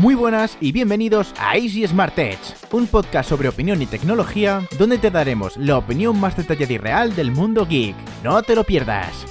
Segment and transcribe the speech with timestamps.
[0.00, 2.38] Muy buenas y bienvenidos a Easy Smart Tech,
[2.72, 7.14] un podcast sobre opinión y tecnología donde te daremos la opinión más detallada y real
[7.14, 7.94] del mundo geek.
[8.24, 9.26] No te lo pierdas.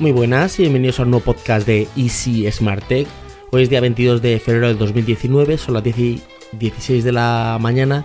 [0.00, 3.06] Muy buenas y bienvenidos a un nuevo podcast de Easy Smart Tech.
[3.52, 8.04] Hoy es día 22 de febrero del 2019, son las 10 16 de la mañana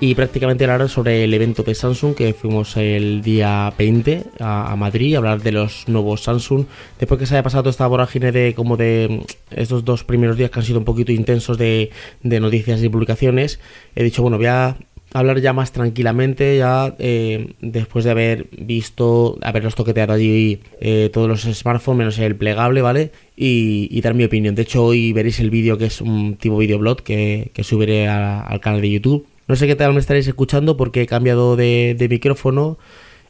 [0.00, 5.14] y prácticamente hablar sobre el evento de Samsung que fuimos el día 20 a, Madrid
[5.14, 6.66] a hablar de los nuevos Samsung.
[7.00, 10.60] Después que se haya pasado esta vorágine de como de estos dos primeros días que
[10.60, 11.90] han sido un poquito intensos de,
[12.22, 13.58] noticias y publicaciones
[13.96, 14.76] he dicho bueno voy a
[15.12, 21.28] hablar ya más tranquilamente ya eh, después de haber visto haberlos toqueteado allí eh, todos
[21.28, 24.54] los smartphones menos el plegable vale y, dar mi opinión.
[24.54, 28.60] De hecho hoy veréis el vídeo que es un tipo videoblog que, que subiré al
[28.60, 32.78] canal de youtube no sé qué tal me estaréis escuchando porque he cambiado de, micrófono.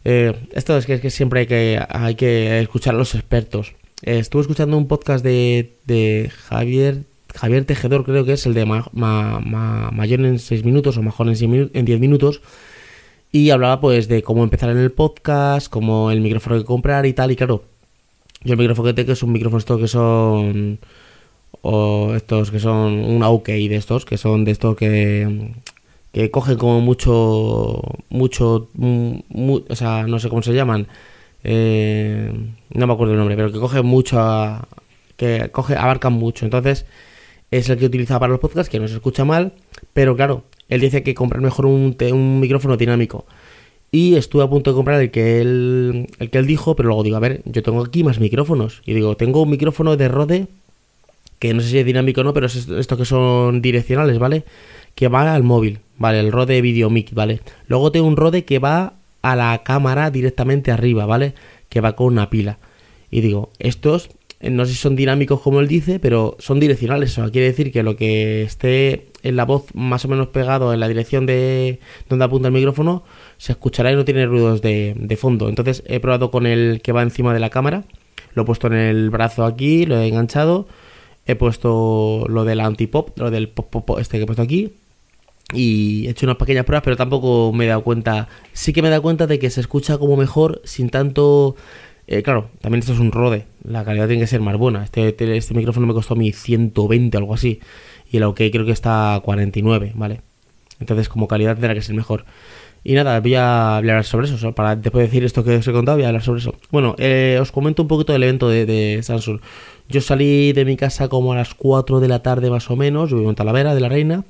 [0.04, 3.74] Eh, esto es que, siempre hay que, hay que escuchar a los expertos.
[4.02, 7.04] Eh, estuve escuchando un podcast de, Javier
[7.34, 12.00] Javier Tejedor, creo que es el de Mayor en 6 minutos o Mejor en 10
[12.00, 12.42] minutos.
[13.30, 17.12] Y hablaba pues de cómo empezar en el podcast, cómo el micrófono que comprar y
[17.12, 17.30] tal.
[17.30, 17.62] Y claro,
[18.42, 20.80] yo el micrófono que tengo es un micrófono estos que son...
[21.60, 25.52] O estos que son un OK de estos, que son de estos que
[26.12, 28.68] que cogen como mucho, mucho,
[29.68, 30.88] o sea, no sé cómo se llaman,
[31.44, 32.32] eh,
[32.74, 34.18] no me acuerdo el nombre, pero que cogen mucho,
[35.16, 36.44] que coge, abarcan mucho.
[36.44, 36.86] Entonces,
[37.50, 39.52] es el que utiliza para los podcasts, que no se escucha mal,
[39.92, 43.26] pero claro, él dice que comprar mejor un, un micrófono dinámico.
[43.90, 47.02] Y estuve a punto de comprar el que él, el que él dijo, pero luego
[47.02, 48.82] digo, a ver, yo tengo aquí más micrófonos.
[48.84, 50.46] Y digo, tengo un micrófono de Rode,
[51.38, 54.44] que no sé si es dinámico o no, pero es estos que son direccionales, ¿vale?
[54.98, 56.18] Que va al móvil, ¿vale?
[56.18, 57.40] El Rode VideoMic, ¿vale?
[57.68, 61.34] Luego tengo un Rode que va a la cámara directamente arriba, ¿vale?
[61.68, 62.58] Que va con una pila.
[63.08, 64.10] Y digo, estos
[64.40, 67.12] eh, no sé si son dinámicos como él dice, pero son direccionales.
[67.12, 70.80] Eso quiere decir que lo que esté en la voz más o menos pegado en
[70.80, 73.04] la dirección de donde apunta el micrófono
[73.36, 75.48] se escuchará y no tiene ruidos de, de fondo.
[75.48, 77.84] Entonces he probado con el que va encima de la cámara.
[78.34, 80.66] Lo he puesto en el brazo aquí, lo he enganchado.
[81.24, 84.72] He puesto lo del antipop, lo del pop, pop este que he puesto aquí
[85.52, 88.28] y he hecho unas pequeñas pruebas, pero tampoco me he dado cuenta.
[88.52, 91.56] Sí que me he dado cuenta de que se escucha como mejor sin tanto.
[92.06, 94.84] Eh, claro, también esto es un Rode, la calidad tiene que ser más buena.
[94.84, 97.60] Este, este micrófono me costó a mí 120 algo así,
[98.10, 100.22] y el OK creo que está a 49, ¿vale?
[100.80, 102.24] Entonces, como calidad tendrá que ser mejor.
[102.84, 104.54] Y nada, voy a hablar sobre eso.
[104.54, 106.54] Para después de decir esto que os he contado, voy a hablar sobre eso.
[106.70, 109.40] Bueno, eh, os comento un poquito del evento de, de, Samsung.
[109.88, 113.10] Yo salí de mi casa como a las 4 de la tarde más o menos.
[113.10, 114.24] Yo vivo en Talavera de la Reina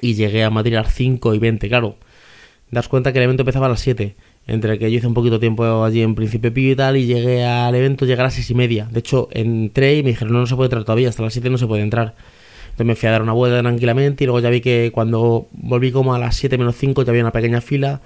[0.00, 1.96] y llegué a Madrid a las 5 y 20, claro.
[2.70, 4.14] Das cuenta que el evento empezaba a las 7.
[4.46, 7.06] Entre que yo hice un poquito de tiempo allí en Príncipe Pío y tal, y
[7.06, 8.88] llegué al evento, llegué a las 6 y media.
[8.90, 11.48] De hecho, entré y me dijeron, no, no se puede entrar todavía, hasta las 7
[11.48, 12.14] no se puede entrar.
[12.74, 15.92] Entonces me fui a dar una vuelta tranquilamente y luego ya vi que cuando volví
[15.92, 18.00] como a las 7 menos 5 ya había una pequeña fila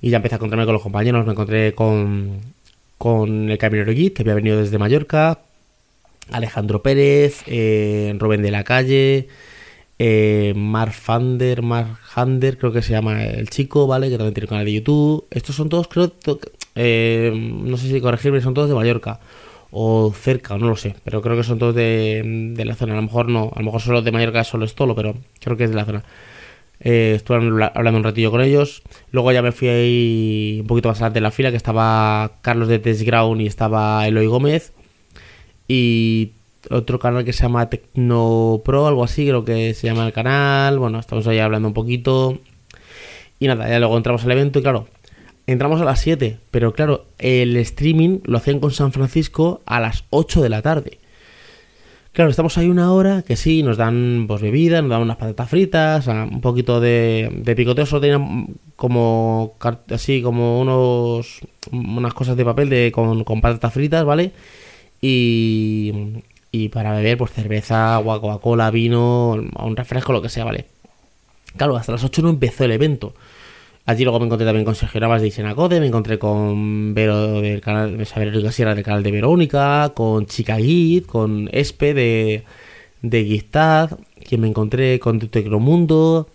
[0.00, 1.26] y ya empecé a encontrarme con los compañeros.
[1.26, 2.38] Me encontré con,
[2.98, 5.40] con el camionero Git, que había venido desde Mallorca,
[6.30, 9.26] Alejandro Pérez, eh, Rubén de la Calle,
[10.04, 14.10] eh, Mark Fander, Mark Hander, creo que se llama el chico, ¿vale?
[14.10, 15.26] Que también tiene un canal de YouTube.
[15.30, 16.12] Estos son todos, creo,
[16.74, 19.20] eh, no sé si corregirme, son todos de Mallorca
[19.70, 22.94] o cerca, no lo sé, pero creo que son todos de, la zona.
[22.94, 25.56] A lo mejor no, a lo mejor solo de Mallorca solo es Tolo, pero creo
[25.56, 26.02] que es de la zona.
[26.80, 28.82] Eh, estuve hablando un ratillo con ellos.
[29.12, 32.66] Luego ya me fui ahí un poquito más adelante en la fila, que estaba Carlos
[32.66, 34.72] de Ground y estaba Eloy Gómez.
[35.68, 36.32] Y
[36.70, 40.78] otro canal que se llama Tecnopro, algo así, creo que se llama el canal.
[40.78, 42.38] Bueno, estamos ahí hablando un poquito.
[43.38, 44.86] Y nada, ya luego entramos al evento y claro,
[45.46, 50.04] entramos a las 7, pero claro, el streaming lo hacen con San Francisco a las
[50.10, 50.98] 8 de la tarde.
[52.12, 55.48] Claro, estamos ahí una hora que sí, nos dan pues bebida, nos dan unas patatas
[55.48, 59.54] fritas, un poquito de, de picoteo, solo tenían como
[59.88, 61.40] así como unos
[61.70, 64.32] unas cosas de papel de con, con patatas fritas, ¿vale?
[65.00, 70.66] Y, y para beber, pues cerveza, agua, Coca-Cola, vino, un refresco, lo que sea, ¿vale?
[71.56, 73.14] Claro, hasta las 8 no empezó el evento.
[73.86, 77.60] Allí luego me encontré también con Sergio Navas de Isenacode, me encontré con Vero del
[77.62, 82.44] canal de Verónica Sierra del canal de Verónica, con Chica Git, con Espe de,
[83.00, 86.28] de Gistad, quien me encontré con Tecnomundo,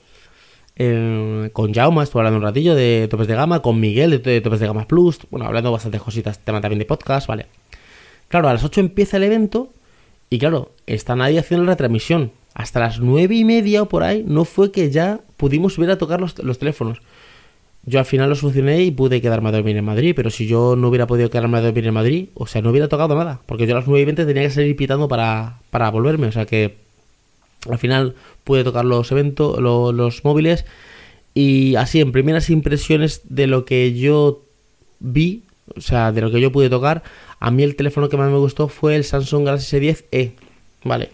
[0.75, 4.41] eh, con Jauma, estuve hablando un ratillo de Topes de Gama, con Miguel de, de
[4.41, 7.45] Topes de Gama Plus, bueno, hablando bastantes cositas, tema también de podcast, ¿vale?
[8.27, 9.69] Claro, a las 8 empieza el evento
[10.29, 12.31] y claro, está nadie haciendo la retransmisión.
[12.53, 15.97] Hasta las nueve y media o por ahí no fue que ya pudimos ver a
[15.97, 16.99] tocar los, teléfonos.
[17.85, 20.75] Yo al final lo solucioné y pude quedarme a dormir en Madrid, pero si yo
[20.75, 23.67] no hubiera podido quedarme a dormir en Madrid, o sea, no hubiera tocado nada, porque
[23.67, 26.45] yo a las nueve y veinte tenía que salir pitando para, para volverme, o sea
[26.45, 26.75] que
[27.69, 30.65] Al final pude tocar los eventos, los móviles
[31.33, 34.41] y así en primeras impresiones de lo que yo
[34.99, 35.43] vi,
[35.75, 37.03] o sea, de lo que yo pude tocar,
[37.39, 40.31] a mí el teléfono que más me gustó fue el Samsung Galaxy S10e,
[40.83, 41.09] ¿vale?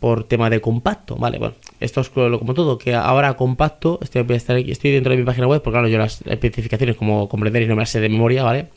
[0.00, 1.38] Por tema de compacto, ¿vale?
[1.38, 5.62] Bueno, esto es como todo, que ahora compacto, estoy, estoy dentro de mi página web,
[5.62, 8.68] porque claro, yo las especificaciones como comprenderéis no me las sé de memoria, ¿vale?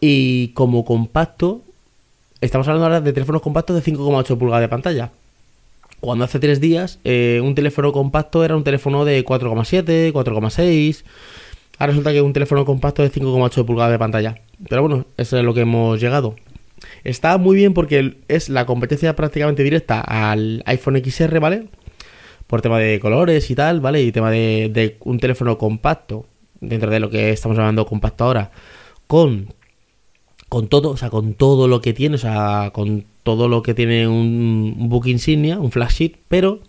[0.00, 1.62] Y como compacto,
[2.40, 5.10] estamos hablando ahora de teléfonos compactos de 5,8 pulgadas de pantalla.
[6.00, 11.02] Cuando hace tres días eh, un teléfono compacto era un teléfono de 4,7, 4,6.
[11.78, 14.42] Ahora resulta que un teléfono compacto de 5,8 pulgadas de pantalla.
[14.68, 16.36] Pero bueno, eso es lo que hemos llegado.
[17.04, 21.68] Está muy bien porque es la competencia prácticamente directa al iPhone XR, ¿vale?
[22.46, 24.02] Por tema de colores y tal, ¿vale?
[24.02, 26.26] Y tema de, de un teléfono compacto,
[26.60, 28.50] dentro de lo que estamos hablando compacto ahora,
[29.06, 29.48] con
[30.48, 33.74] con todo, o sea, con todo lo que tiene, o sea, con todo lo que
[33.74, 36.60] tiene un, book insignia, un flagship, pero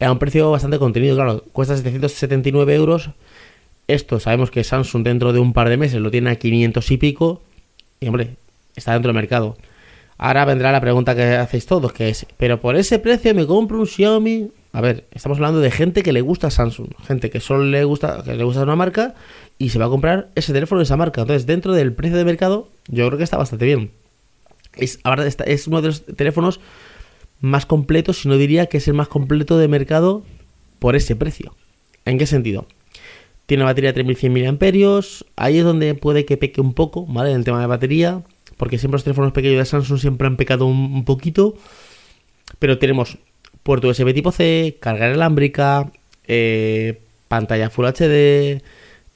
[0.00, 3.10] a un precio bastante contenido, claro, cuesta 779 euros.
[3.86, 6.96] Esto sabemos que Samsung dentro de un par de meses lo tiene a 500 y
[6.96, 7.42] pico,
[8.00, 8.36] y hombre,
[8.76, 9.56] está dentro del mercado.
[10.16, 13.78] Ahora vendrá la pregunta que hacéis todos, que es, pero por ese precio me compro
[13.78, 14.50] un Xiaomi.
[14.72, 18.22] A ver, estamos hablando de gente que le gusta Samsung, gente que solo le gusta,
[18.24, 19.14] que le gusta una marca
[19.58, 21.20] y se va a comprar ese teléfono de esa marca.
[21.20, 23.90] Entonces, dentro del precio de mercado, yo creo que está bastante bien.
[24.76, 26.60] Es, ahora es uno de los teléfonos
[27.40, 30.24] más completos, si no diría que es el más completo de mercado
[30.78, 31.54] por ese precio.
[32.04, 32.66] ¿En qué sentido?
[33.46, 35.00] Tiene batería de 3100 mAh,
[35.36, 37.30] ahí es donde puede que peque un poco, ¿vale?
[37.30, 38.22] En el tema de batería,
[38.56, 41.54] porque siempre los teléfonos pequeños de Samsung siempre han pecado un, poquito,
[42.58, 43.18] pero tenemos
[43.62, 45.92] puerto USB tipo C, carga inalámbrica,
[46.26, 48.62] eh, pantalla Full HD,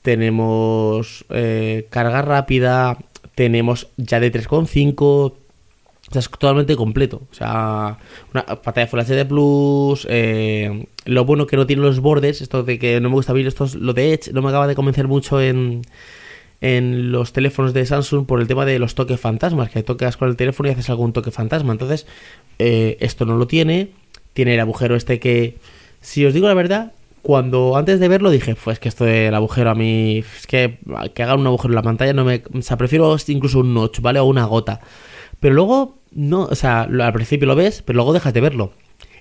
[0.03, 2.99] tenemos eh, carga rápida,
[3.35, 5.35] tenemos ya de 3.5,
[6.09, 7.23] o sea, es totalmente completo.
[7.31, 7.99] O sea,
[8.33, 10.07] una pantalla Full HD Plus.
[10.09, 13.47] Eh, lo bueno que no tiene los bordes, esto de que no me gusta ver
[13.47, 15.83] esto, lo de Edge, no me acaba de convencer mucho en,
[16.61, 20.29] en los teléfonos de Samsung por el tema de los toques fantasmas, que tocas con
[20.29, 21.73] el teléfono y haces algún toque fantasma.
[21.73, 22.07] Entonces,
[22.59, 23.91] eh, esto no lo tiene.
[24.33, 25.59] Tiene el agujero este que,
[26.01, 29.71] si os digo la verdad, cuando antes de verlo dije, pues que esto del agujero
[29.71, 30.79] a mí, es que
[31.15, 34.01] que haga un agujero en la pantalla no me, o sea, prefiero incluso un notch,
[34.01, 34.21] ¿vale?
[34.21, 34.81] O una gota.
[35.41, 38.73] Pero luego, no, o sea, al principio lo ves, pero luego dejas de verlo.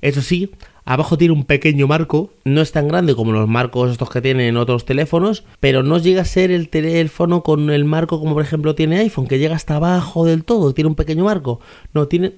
[0.01, 0.51] Eso sí,
[0.86, 4.57] abajo tiene un pequeño marco, no es tan grande como los marcos estos que tienen
[4.57, 8.75] otros teléfonos, pero no llega a ser el teléfono con el marco como por ejemplo
[8.75, 11.60] tiene iPhone, que llega hasta abajo del todo, tiene un pequeño marco.
[11.94, 12.34] No, tiene,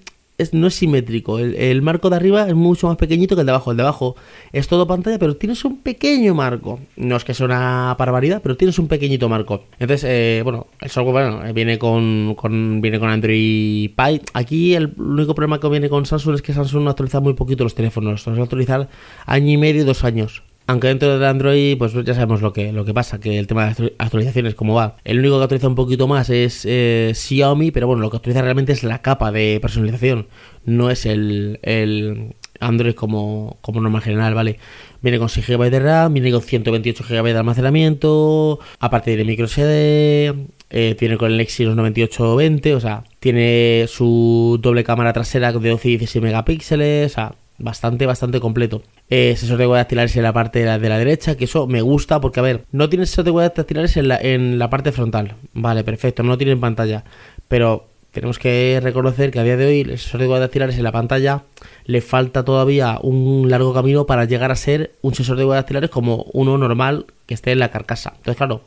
[0.54, 1.40] no es simétrico.
[1.40, 3.72] El, marco de arriba es mucho más pequeñito que el de abajo.
[3.72, 4.16] El de abajo
[4.52, 6.80] es todo pantalla, pero tienes un pequeño marco.
[6.96, 9.64] No es que sea una barbaridad, pero tienes un pequeñito marco.
[9.80, 12.36] Entonces, eh, bueno, el software bueno, viene con,
[12.82, 14.22] viene con Android Pie.
[14.34, 17.64] Aquí el único problema que viene con Samsung es que Samsung no actualiza muy poquito
[17.64, 18.26] los teléfonos.
[18.26, 18.90] Los va a actualizar
[19.26, 20.44] año y medio, dos años.
[20.70, 23.74] Aunque dentro de Android, pues ya sabemos lo que, lo que pasa, que el tema
[23.74, 24.98] de actualizaciones, cómo va.
[25.04, 28.44] El único que actualiza un poquito más es eh, Xiaomi, pero bueno, lo que actualiza
[28.44, 30.28] realmente es la capa de personalización,
[30.66, 34.60] no es el, el Android como, como normal general, ¿vale?
[35.02, 39.48] Viene con 6 GB de RAM, viene con 128 GB de almacenamiento, aparte de micro
[39.48, 40.36] SD,
[40.70, 45.90] eh, tiene con el Exynos 9820, o sea, tiene su doble cámara trasera de 12
[45.90, 48.82] y 16 megapíxeles, o sea, bastante, bastante completo.
[49.10, 51.68] Eh, sensor de huellas dactilares en la parte de la, de la, derecha, que eso
[51.68, 54.70] me gusta porque, a ver, no tiene sensor de huellas dactilares en la, en la
[54.70, 55.36] parte frontal.
[55.54, 57.04] Vale, perfecto, no lo tiene en pantalla.
[57.48, 60.84] Pero tenemos que reconocer que a día de hoy el sensor de huellas dactilares en
[60.84, 61.44] la pantalla
[61.86, 65.90] le falta todavía un largo camino para llegar a ser un sensor de huellas dactilares
[65.90, 68.14] como uno normal que esté en la carcasa.
[68.18, 68.62] Entonces, claro,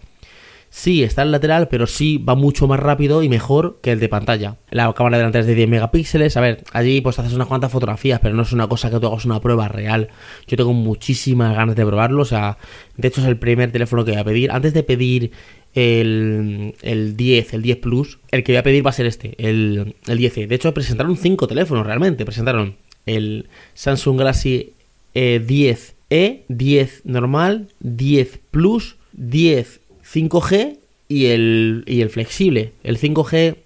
[0.74, 4.08] Sí, está en lateral, pero sí va mucho más rápido y mejor que el de
[4.08, 4.56] pantalla.
[4.70, 6.34] La cámara delantera es de 10 megapíxeles.
[6.38, 9.06] A ver, allí pues haces unas cuantas fotografías, pero no es una cosa que tú
[9.06, 10.08] hagas una prueba real.
[10.46, 12.22] Yo tengo muchísimas ganas de probarlo.
[12.22, 12.56] O sea,
[12.96, 14.50] de hecho es el primer teléfono que voy a pedir.
[14.50, 15.32] Antes de pedir
[15.74, 19.34] el, el 10, el 10 Plus, el que voy a pedir va a ser este,
[19.46, 20.48] el, el 10.
[20.48, 22.24] De hecho, presentaron cinco teléfonos realmente.
[22.24, 24.72] Presentaron el Samsung Galaxy
[25.14, 29.81] 10e, eh, 10 normal, 10 Plus, 10
[30.12, 30.78] 5G
[31.08, 32.72] y el, y el flexible.
[32.82, 33.56] El 5G,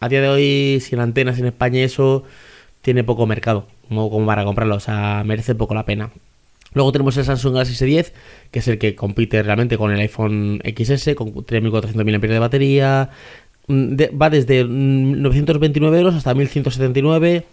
[0.00, 2.24] a día de hoy, sin antenas en España, eso
[2.82, 6.10] tiene poco mercado como, como para comprarlo, o sea, merece poco la pena.
[6.74, 8.12] Luego tenemos el Samsung Galaxy S10,
[8.50, 13.10] que es el que compite realmente con el iPhone XS, con 3.400 mAh de batería.
[13.68, 17.44] Mm, va desde 929 euros hasta 1179.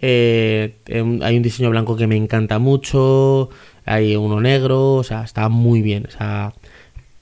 [0.00, 3.50] Eh, em, hay un diseño blanco que me encanta mucho.
[3.84, 6.06] Hay uno negro, o sea, está muy bien.
[6.08, 6.54] O sea,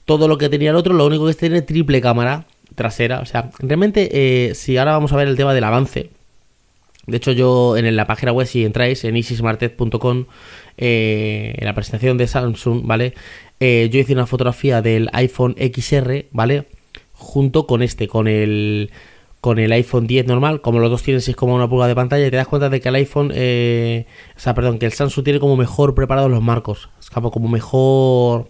[0.05, 2.45] todo lo que tenía el otro, lo único que es tener triple cámara
[2.75, 3.19] trasera.
[3.19, 6.09] O sea, realmente, eh, si ahora vamos a ver el tema del avance,
[7.07, 10.25] De hecho, yo en la página web, si entráis en easysmartet.com,
[10.77, 13.13] eh, en la presentación de Samsung, ¿vale?
[13.59, 16.65] Eh, yo hice una fotografía del iPhone XR, ¿vale?
[17.13, 18.89] Junto con este, con el
[19.39, 22.37] con el iPhone 10 normal, como los dos tienen 6,1 pulgadas de pantalla, y te
[22.37, 25.93] das cuenta de que el iPhone, o sea, perdón, que el Samsung tiene como mejor
[25.93, 28.47] preparados los marcos, es como mejor,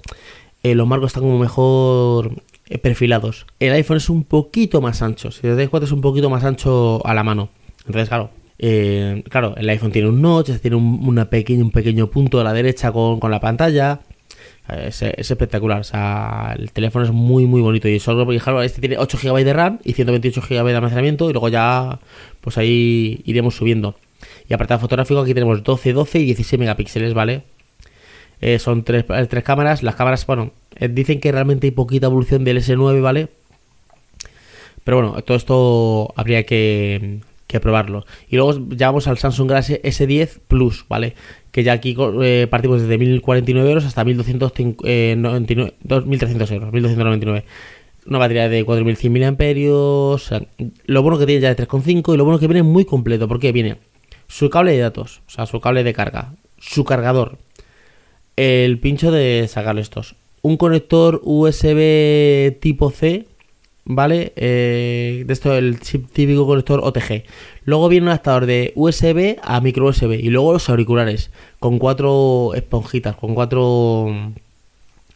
[0.66, 3.46] eh, los marcos están como mejor eh, perfilados.
[3.60, 6.44] El iPhone es un poquito más ancho, si te das cuenta es un poquito más
[6.44, 7.50] ancho a la mano.
[7.86, 8.32] Entonces, claro,
[9.30, 12.92] claro, el iPhone tiene un notch, tiene un, una un pequeño punto a la derecha
[12.92, 14.00] con, con la pantalla.
[14.68, 18.98] Es, espectacular, o sea, el teléfono es muy muy bonito y solo fijaros, este tiene
[18.98, 22.00] 8 GB de RAM y 128 GB de almacenamiento y luego ya
[22.42, 23.94] pues ahí iremos subiendo.
[24.50, 27.44] Y apartado fotográfico aquí tenemos 12, 12 y 16 megapíxeles, ¿vale?
[28.42, 32.44] Eh, son tres, tres cámaras, las cámaras, bueno, eh, dicen que realmente hay poquita evolución
[32.44, 33.30] del S9, ¿vale?
[34.84, 38.06] Pero bueno, todo esto habría que, que probarlo.
[38.30, 41.16] Y luego ya vamos al Samsung Galaxy S10 Plus, ¿vale?
[41.52, 47.46] Que ya aquí eh, partimos desde 1049 euros hasta 1299, eh, 2300 euros, 1299.
[48.08, 50.48] Una batería de 4100 mAh.
[50.86, 53.52] lo bueno que tiene ya de 3,5 y lo bueno que viene muy completo, porque
[53.52, 53.78] viene
[54.28, 57.38] su cable de datos, o sea, su cable de carga, su cargador,
[58.36, 63.26] el pincho de sacar estos, un conector USB tipo C
[63.86, 64.34] ¿vale?
[64.36, 67.24] Eh, de esto el típico conector OTG.
[67.64, 72.54] Luego viene un adaptador de USB a micro USB y luego los auriculares con cuatro
[72.56, 74.08] esponjitas, con cuatro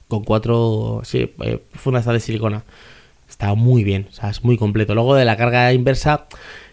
[0.07, 2.63] con cuatro sí, eh, fundas de silicona.
[3.29, 4.95] Está muy bien, o sea, es muy completo.
[4.95, 6.27] Luego de la carga inversa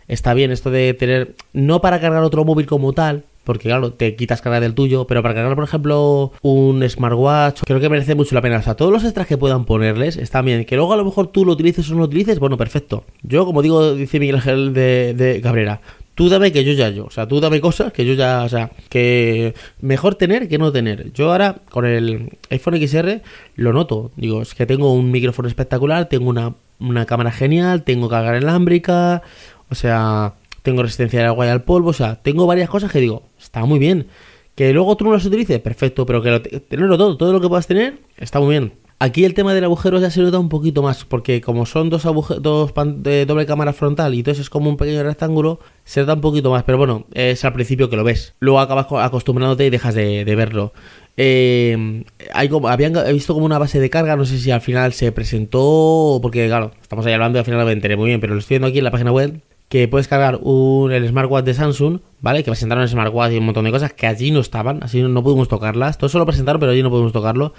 [0.09, 4.17] está bien esto de tener no para cargar otro móvil como tal, porque claro, te
[4.17, 8.35] quitas carga del tuyo, pero para cargar, por ejemplo, un smartwatch, creo que merece mucho
[8.35, 8.59] la pena.
[8.59, 10.65] O sea, todos los extras que puedan ponerles están bien.
[10.65, 13.05] Que luego a lo mejor tú lo utilices o no lo utilices, bueno, perfecto.
[13.23, 15.81] Yo, como digo, dice Miguel Ángel de, de Cabrera,
[16.17, 17.05] tú dame que yo ya yo.
[17.05, 20.73] O sea, tú dame cosas que yo ya, o sea, que mejor tener que no
[20.73, 21.13] tener.
[21.13, 23.23] Yo ahora con el iPhone XR
[23.55, 24.11] lo noto.
[24.17, 29.23] Digo, es que tengo un micrófono espectacular, tengo una, una cámara genial, tengo carga inalámbrica,
[29.71, 30.35] o sea,
[30.67, 33.65] tengo resistencia al agua y al polvo, o sea, tengo varias cosas que digo, está
[33.65, 34.09] muy bien.
[34.57, 37.69] Que luego tú no las utilices, perfecto, pero que tenerlo todo, todo lo que puedas
[37.69, 38.73] tener, está muy bien.
[38.99, 42.05] Aquí el tema del agujero ya se nota un poquito más, porque como son dos
[42.05, 46.21] agujeros, de doble cámara frontal y entonces es como un pequeño rectángulo, se nota un
[46.21, 48.35] poquito más, pero bueno, es al principio que lo ves.
[48.41, 50.73] Luego acabas acostumbrándote y dejas de, verlo.
[51.17, 54.93] Eh, hay como, habían visto como una base de carga, no sé si al final
[54.95, 58.35] se presentó, porque claro, estamos ahí hablando y al final lo enteré muy bien, pero
[58.35, 61.55] lo estoy viendo aquí en la página web que puedes cargar un, el smartwatch de
[61.55, 62.45] Samsung, ¿vale?
[62.45, 65.23] Que presentaron el smartwatch y un montón de cosas que allí no estaban, así no,
[65.23, 65.99] pudimos tocarlas.
[65.99, 67.53] Todo eso lo presentaron, pero allí no pudimos tocarlo.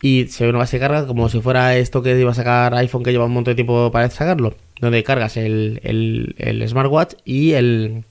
[0.00, 2.74] Y se ve una base de carga como si fuera esto que iba a sacar
[2.74, 4.54] iPhone que lleva un montón de tiempo para sacarlo.
[4.80, 8.04] Donde cargas el, el, smartwatch y el,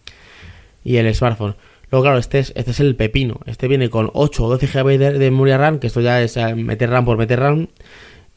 [0.86, 1.56] y el smartphone.
[1.92, 3.42] Luego, claro, este es, este es el pepino.
[3.46, 6.38] Este viene con 8 o 12 GB de, de, memoria RAM, que esto ya es
[6.38, 7.68] eh, meter RAM por meter RAM.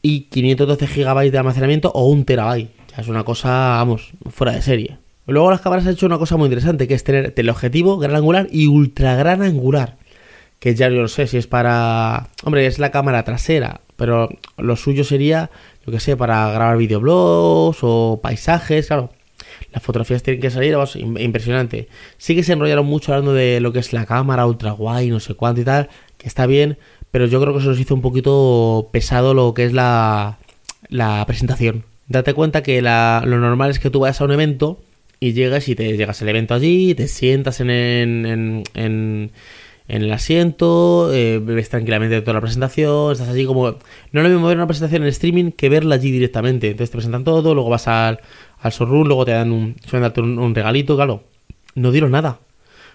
[0.01, 2.71] Y 512 GB de almacenamiento o un terabyte.
[2.93, 5.04] Ya es una cosa, vamos, fuera de serie.
[5.27, 8.47] Luego las cámaras han hecho una cosa muy interesante, que es tener teleobjetivo, gran angular
[8.51, 9.97] y ultra gran angular.
[10.59, 12.29] Que ya yo no sé si es para...
[12.43, 15.49] Hombre, es la cámara trasera, pero lo suyo sería,
[15.85, 19.11] yo que sé, para grabar videoblogs o paisajes, claro.
[19.71, 21.87] Las fotografías tienen que salir, vamos, impresionante.
[22.17, 25.19] Sí que se enrollaron mucho hablando de lo que es la cámara ultra guay, no
[25.19, 26.77] sé cuánto y tal, que está bien,
[27.11, 30.39] pero yo creo que se nos hizo un poquito pesado lo que es la,
[30.89, 31.83] la presentación.
[32.07, 34.79] Date cuenta que lo normal es que tú vayas a un evento
[35.19, 39.31] y llegas y te llegas al evento allí, te sientas en, en, en,
[39.87, 43.75] el asiento, eh, ves tranquilamente toda la presentación, estás allí como...
[44.11, 46.67] No lo mismo ver una presentación en streaming que verla allí directamente.
[46.67, 48.19] Entonces te presentan todo, luego vas al,
[48.59, 51.23] al showroom, luego te dan un, suelen darte un, regalito, claro.
[51.75, 52.39] No dieron nada.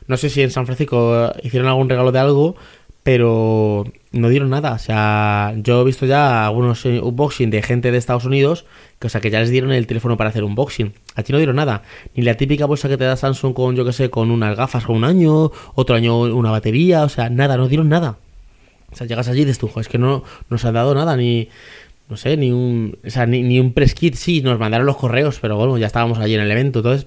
[0.09, 2.57] No sé si en San Francisco hicieron algún regalo de algo,
[3.03, 4.73] pero no dieron nada.
[4.73, 8.67] O sea, yo he visto ya algunos eh, unboxing de gente de Estados Unidos,
[8.99, 10.93] que, o sea, que ya les dieron el teléfono para hacer unboxing.
[11.15, 11.83] Aquí no dieron nada.
[12.15, 14.85] Ni la típica bolsa que te da Samsung con, yo que sé, con unas gafas
[14.85, 18.19] con un año, otro año una batería, o sea, nada, no dieron nada.
[18.93, 21.49] O sea, llegas allí y dices tú, es que no nos han dado nada, ni,
[22.09, 25.39] no sé, ni un, o sea, ni, un press kit, sí, nos mandaron los correos,
[25.41, 27.07] pero bueno, ya estábamos allí en el evento, entonces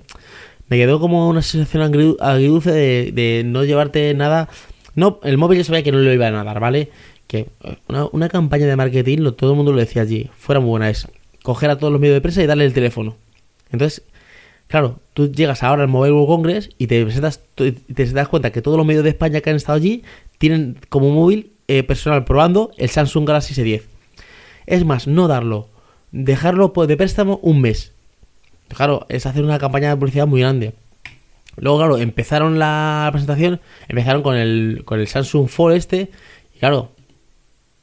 [0.70, 1.84] me quedó como una sensación
[2.22, 4.48] agridulce de, de no llevarte nada
[4.96, 6.90] no, el móvil ya sabía que no lo iban a dar, ¿vale?
[7.28, 7.78] Que eh,
[8.12, 11.08] una, campaña de marketing, lo, todo el mundo lo decía allí, fuera muy buena es
[11.42, 13.16] coger a todos los medios de prensa y darle el teléfono.
[13.72, 14.04] Entonces,
[14.68, 18.62] claro, tú llegas ahora al Mobile World Congress y te presentas, te das cuenta que
[18.62, 20.04] todos los medios de España que han estado allí
[20.38, 23.84] tienen como móvil eh, personal probando el Samsung Galaxy S10.
[24.66, 25.70] Es más, no darlo,
[26.12, 27.92] dejarlo de préstamo un mes.
[28.70, 30.74] Claro, es hacer una campaña de publicidad muy grande.
[31.58, 36.10] Luego, claro, empezaron la presentación, empezaron con el, con el Samsung Fold este,
[36.56, 36.92] y claro,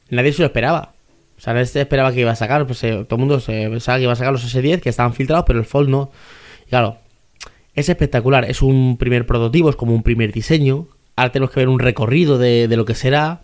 [0.09, 0.93] nadie se lo esperaba.
[1.37, 3.69] O sea, nadie se esperaba que iba a sacar, pues eh, todo el mundo se
[3.69, 6.11] pensaba que iba a sacar los S10 que estaban filtrados, pero el Fold no.
[6.67, 6.97] Y claro,
[7.73, 10.87] es espectacular, es un primer prototipo, es como un primer diseño.
[11.15, 13.41] Ahora tenemos que ver un recorrido de, de lo que será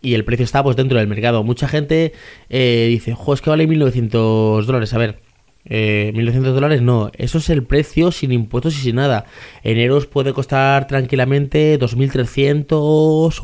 [0.00, 1.42] y el precio está pues dentro del mercado.
[1.42, 2.12] Mucha gente
[2.48, 4.92] eh, dice, jo, es que vale 1900 dólares.
[4.94, 5.20] A ver,
[5.68, 9.26] eh, 1900 dólares no, eso es el precio sin impuestos y sin nada.
[9.62, 12.70] En euros puede costar tranquilamente 2300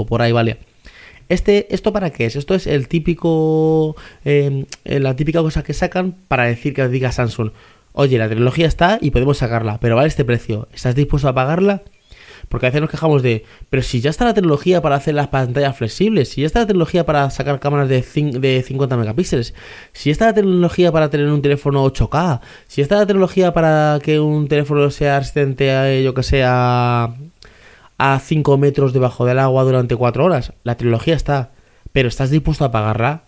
[0.00, 0.58] o por ahí, vale.
[1.28, 2.36] Este, ¿Esto para qué es?
[2.36, 7.50] Esto es el típico, eh, la típica cosa que sacan para decir que diga Samsung,
[7.92, 11.82] oye, la tecnología está y podemos sacarla, pero vale este precio, ¿estás dispuesto a pagarla?
[12.48, 15.28] Porque a veces nos quejamos de, pero si ya está la tecnología para hacer las
[15.28, 18.02] pantallas flexibles, si ya está la tecnología para sacar cámaras de,
[18.38, 19.54] de 50 megapíxeles,
[19.92, 24.20] si está la tecnología para tener un teléfono 8K, si está la tecnología para que
[24.20, 27.14] un teléfono sea resistente a, yo que sea,
[27.98, 31.52] a 5 metros debajo del agua durante 4 horas, la tecnología está,
[31.92, 33.24] pero ¿estás dispuesto a pagarla?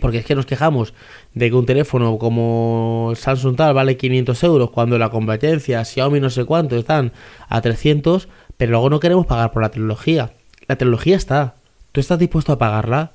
[0.00, 0.94] Porque es que nos quejamos
[1.34, 6.30] de que un teléfono como Samsung tal vale 500 euros cuando la competencia Xiaomi no
[6.30, 7.12] sé cuánto están
[7.48, 10.32] a 300, pero luego no queremos pagar por la tecnología.
[10.68, 11.56] La tecnología está.
[11.92, 13.12] ¿Tú estás dispuesto a pagarla?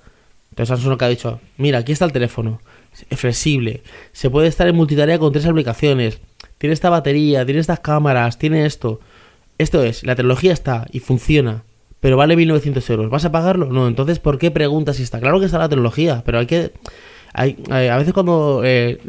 [0.49, 2.61] Entonces Samsung lo que ha dicho, mira, aquí está el teléfono.
[3.09, 3.81] Es flexible.
[4.11, 6.19] Se puede estar en multitarea con tres aplicaciones.
[6.57, 8.99] Tiene esta batería, tiene estas cámaras, tiene esto.
[9.57, 11.63] Esto es, la tecnología está y funciona
[12.05, 13.09] pero vale 1900 euros.
[13.09, 13.65] ¿Vas a pagarlo?
[13.65, 15.19] No, entonces ¿por qué preguntas si está?
[15.19, 16.71] Claro que está la tecnología, pero hay que...
[17.33, 18.99] Hay, a veces cuando eh,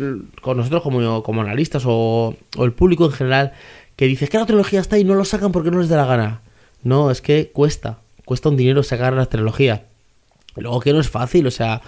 [0.40, 3.52] con nosotros como, como analistas o, el público en general
[3.96, 6.06] que dices que la tecnología está y no lo sacan porque no les da la
[6.06, 6.40] gana.
[6.84, 9.84] No, es que cuesta, cuesta un dinero sacar la tecnología.
[10.54, 11.82] Luego que no es fácil, o sea,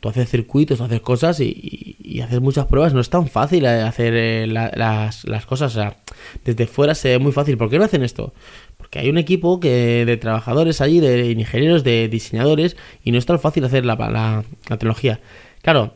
[0.00, 4.14] tú haces circuitos, haces cosas y, haces muchas pruebas, no es tan fácil eh, hacer
[4.14, 5.96] eh, las, las, cosas, o sea,
[6.42, 7.58] desde fuera se ve muy fácil.
[7.58, 8.32] ¿Por qué no hacen esto?
[8.94, 13.26] Que hay un equipo que, de trabajadores allí, de ingenieros, de diseñadores, y no es
[13.26, 15.18] tan fácil hacer la, la, tecnología.
[15.62, 15.94] Claro,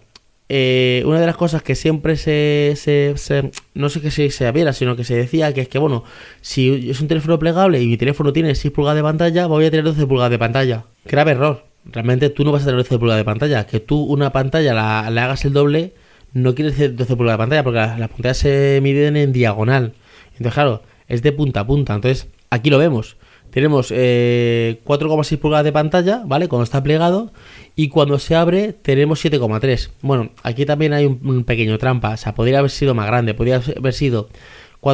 [0.48, 4.96] eh, una de las cosas que siempre se, se, no sé que se, se sino
[4.96, 6.02] que se decía que es que, bueno,
[6.40, 9.70] si es un teléfono plegable y mi teléfono tiene 6 pulgadas de pantalla, voy a
[9.70, 10.84] tener 12 pulgadas de pantalla.
[11.04, 11.66] Grave error.
[11.84, 13.64] Realmente tú no vas a tener 12 pulgadas de pantalla.
[13.64, 15.92] Que tú una pantalla la, hagas el doble,
[16.32, 19.92] no quiere decir 12 pulgadas de pantalla, porque las, las pantallas se miden en diagonal.
[20.32, 21.94] Entonces, claro, es de punta a punta.
[21.94, 23.16] Entonces, Aquí lo vemos.
[23.50, 26.48] Tenemos eh, 4,6 pulgadas de pantalla, ¿vale?
[26.48, 27.32] Cuando está plegado.
[27.74, 29.90] Y cuando se abre tenemos 7,3.
[30.02, 32.10] Bueno, aquí también hay un, pequeño trampa.
[32.10, 33.34] O sea, podría haber sido más grande.
[33.34, 34.28] Podría haber sido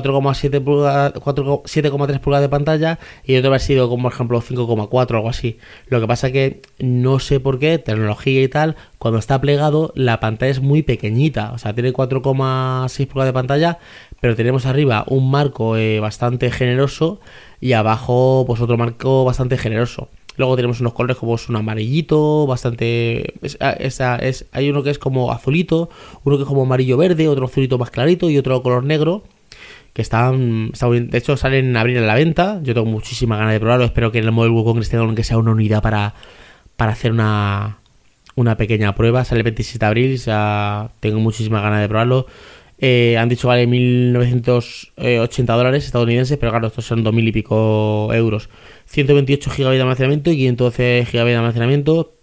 [0.03, 5.17] 4,7 pulgadas, 7,3 pulgadas de pantalla y otro haber sido como por ejemplo 5,4 o
[5.17, 5.59] algo así.
[5.87, 10.21] Lo que pasa que no sé por qué, tecnología y tal, cuando está plegado la
[10.21, 13.79] pantalla es muy pequeñita, o sea, tiene 4,6 pulgadas de pantalla,
[14.21, 17.21] pero tenemos arriba un marco eh, bastante generoso
[17.61, 20.09] y abajo pues otro marco bastante generoso.
[20.37, 23.35] Luego tenemos unos colores como es un amarillito, bastante...
[23.61, 25.91] Ah, es, hay uno que es como azulito,
[26.25, 29.23] uno que es como amarillo verde, otro azulito más clarito y otro color negro.
[29.95, 32.61] Que están, de hecho salen en abril a la venta.
[32.63, 33.87] Yo tengo muchísima ganas de probarlo.
[33.87, 36.15] Espero que en el Mobile World Congress tengan que sea una unidad para,
[36.77, 37.79] para hacer una,
[38.35, 39.25] una pequeña prueba.
[39.25, 42.27] Sale el 27 de abril, o sea, tengo muchísimas ganas de probarlo.
[42.79, 48.51] Eh, han dicho vale 1.980 dólares estadounidenses, pero claro, estos son 2.000 y pico euros.
[48.87, 52.15] 128 GB de almacenamiento y 512 GB de almacenamiento.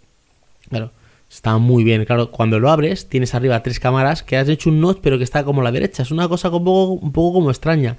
[0.69, 0.91] Claro,
[1.31, 2.03] está muy bien.
[2.05, 5.23] Claro, cuando lo abres, tienes arriba tres cámaras que has hecho un notch, pero que
[5.23, 6.03] está como a la derecha.
[6.03, 7.97] Es una cosa un poco, un poco como extraña.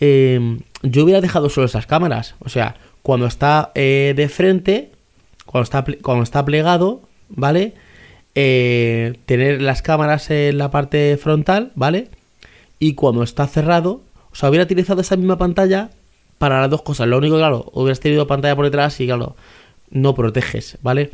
[0.00, 2.34] Eh, yo hubiera dejado solo esas cámaras.
[2.40, 4.90] O sea, cuando está eh, de frente,
[5.44, 7.74] cuando está, cuando está plegado, ¿vale?
[8.34, 12.08] Eh, tener las cámaras en la parte frontal, ¿vale?
[12.78, 15.90] Y cuando está cerrado, o sea, hubiera utilizado esa misma pantalla
[16.38, 17.08] para las dos cosas.
[17.08, 19.36] Lo único, claro, hubieras tenido pantalla por detrás y, claro,
[19.90, 21.10] no proteges, ¿vale?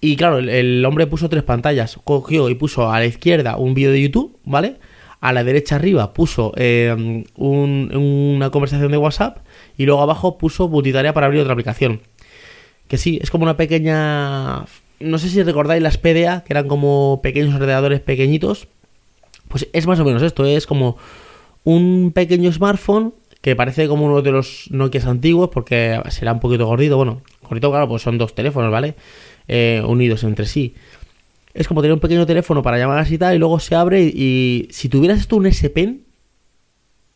[0.00, 1.98] Y claro, el, hombre puso tres pantallas.
[2.04, 4.76] Cogió y puso a la izquierda un vídeo de YouTube, ¿vale?
[5.20, 9.38] A la derecha arriba puso eh, una conversación de WhatsApp
[9.78, 12.00] y luego abajo puso multitarea para abrir otra aplicación.
[12.88, 14.66] Que sí, es como una pequeña
[15.02, 18.68] no sé si recordáis las PDA, que eran como pequeños ordenadores pequeñitos.
[19.48, 20.96] Pues es más o menos esto, es como
[21.64, 26.66] un pequeño smartphone que parece como uno de los Nokia antiguos porque será un poquito
[26.66, 26.96] gordito.
[26.96, 28.94] Bueno, gordito, claro, pues son dos teléfonos, ¿vale?
[29.48, 30.74] Eh, unidos entre sí.
[31.54, 34.02] Es como tener un pequeño teléfono para llamadas y tal, y luego se abre.
[34.02, 36.04] Y, si tuvieras esto un S Pen,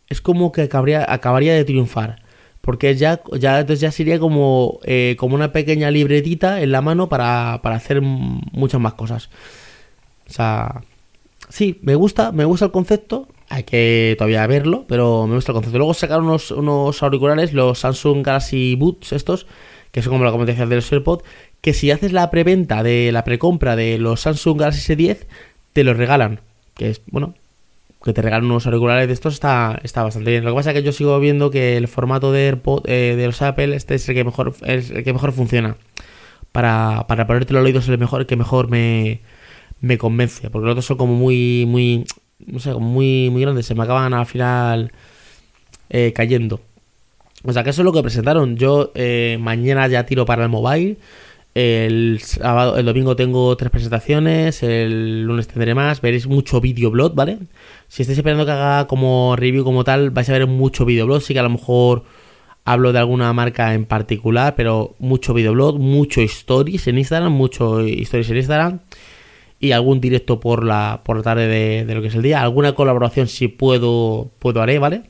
[0.09, 2.27] es como que acabaría de triunfar
[2.67, 7.09] porque ya, ya, entonces ya sería como, eh, como una pequeña libretita en la mano
[7.09, 9.31] para, hacer muchas más cosas.
[10.29, 10.83] O sea,
[11.49, 15.55] sí, me gusta, me gusta el concepto, Hay que todavía verlo, pero me gusta el
[15.55, 15.79] concepto.
[15.79, 19.47] Luego sacaron unos, unos auriculares, los Samsung Galaxy Boots estos,
[19.97, 21.25] que son como la competencia de los AirPods,
[21.63, 25.21] que si haces la preventa de la precompra de los Samsung Galaxy S10,
[25.73, 26.41] te los regalan.
[26.75, 27.33] Que es, bueno,
[28.05, 30.45] que te regalan unos auriculares de estos está, está bastante bien.
[30.45, 33.25] Lo que pasa es que yo sigo viendo que el formato de AirPod eh, de
[33.25, 35.79] los Apple este es el que mejor, es el que mejor funciona.
[36.53, 39.21] Para, para ponerte los oídos es el mejor, que mejor me,
[39.81, 40.51] me convence.
[40.51, 42.05] Porque los otros son como muy, muy,
[42.45, 43.65] no sé, muy, muy grandes.
[43.65, 44.93] Se me acaban al final
[45.89, 46.61] eh, cayendo.
[47.47, 48.57] O sea, que eso es lo que presentaron.
[48.57, 50.97] Yo eh, mañana ya tiro para el mobile.
[51.55, 57.39] El, sábado, el domingo tengo tres presentaciones, el lunes tendré más, veréis mucho videoblog, ¿vale?
[57.89, 61.33] Si estáis esperando que haga como review como tal, vais a ver mucho videoblog, sí
[61.33, 62.03] que a lo mejor
[62.67, 68.29] hablo de alguna marca en particular, pero mucho videoblog, mucho stories en Instagram, mucho stories
[68.29, 68.81] en Instagram
[69.59, 72.43] y algún directo por la, por la tarde de, de lo que es el día,
[72.43, 75.05] alguna colaboración si puedo, puedo haré, ¿vale?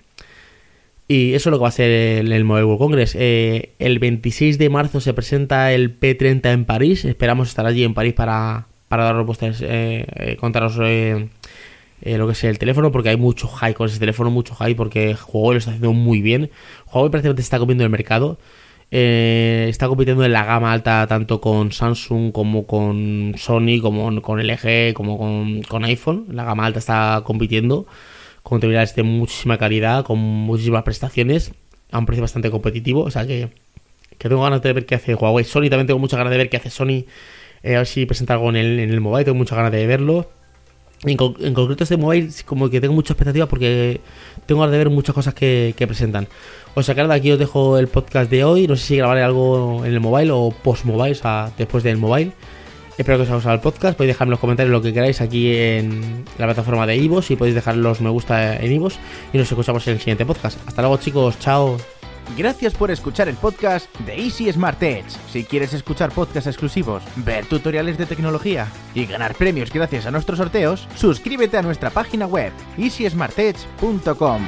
[1.08, 3.14] Y eso es lo que va a ser el, el Mobile World Congress.
[3.16, 7.04] Eh, el 26 de marzo se presenta el P30 en París.
[7.04, 11.28] Esperamos estar allí en París para, para daros vuestras, eh, eh, contaros eh,
[12.02, 14.74] eh, lo que es el teléfono, porque hay mucho hype con ese teléfono, mucho hype,
[14.74, 16.50] porque Huawei lo está haciendo muy bien.
[16.92, 18.38] Huawei prácticamente está comiendo el mercado.
[18.90, 24.40] Eh, está compitiendo en la gama alta tanto con Samsung como con Sony, como con
[24.40, 26.26] LG, como con, con iPhone.
[26.30, 27.86] La gama alta está compitiendo
[28.48, 31.50] con terminales de muchísima calidad, con muchísimas prestaciones,
[31.90, 33.02] a un precio bastante competitivo.
[33.02, 33.48] O sea que,
[34.18, 35.44] tengo ganas de ver qué hace Huawei.
[35.44, 37.06] Sony también tengo muchas ganas de ver qué hace Sony.
[37.64, 39.84] Eh, a ver si presenta algo en el, en el mobile, tengo muchas ganas de
[39.88, 40.30] verlo.
[41.02, 44.00] En, con- en concreto este mobile como que tengo mucha expectativa porque
[44.46, 46.28] tengo ganas de ver muchas cosas que, que presentan.
[46.76, 48.68] O sea que aquí os dejo el podcast de hoy.
[48.68, 51.96] No sé si grabaré algo en el mobile o post mobile, o sea, después del
[51.96, 52.30] mobile.
[52.98, 53.96] Espero que os haya gustado el podcast.
[53.96, 57.36] Podéis dejarme en los comentarios lo que queráis aquí en la plataforma de Ivos y
[57.36, 58.98] podéis dejar los me gusta en Ivos.
[59.32, 60.58] Y nos escuchamos en el siguiente podcast.
[60.66, 61.38] Hasta luego, chicos.
[61.38, 61.76] Chao.
[62.36, 65.04] Gracias por escuchar el podcast de Easy Smart Edge.
[65.30, 70.38] Si quieres escuchar podcasts exclusivos, ver tutoriales de tecnología y ganar premios gracias a nuestros
[70.38, 74.42] sorteos, suscríbete a nuestra página web easysmartedge.com.